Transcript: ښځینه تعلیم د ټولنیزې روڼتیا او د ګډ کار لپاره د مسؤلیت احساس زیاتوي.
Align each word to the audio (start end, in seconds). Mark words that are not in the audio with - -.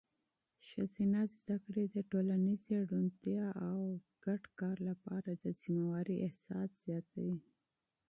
ښځینه 0.69 1.21
تعلیم 1.47 1.89
د 1.95 1.97
ټولنیزې 2.11 2.75
روڼتیا 2.89 3.45
او 3.69 3.79
د 3.95 3.99
ګډ 4.25 4.43
کار 4.59 4.77
لپاره 4.89 5.29
د 5.35 5.45
مسؤلیت 5.53 6.17
احساس 6.25 6.69
زیاتوي. 6.85 7.37